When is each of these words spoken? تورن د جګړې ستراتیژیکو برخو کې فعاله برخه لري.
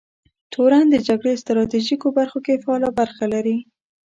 تورن 0.53 0.85
د 0.91 0.95
جګړې 1.07 1.33
ستراتیژیکو 1.43 2.07
برخو 2.17 2.39
کې 2.45 2.61
فعاله 2.63 2.89
برخه 2.99 3.25
لري. 3.33 3.57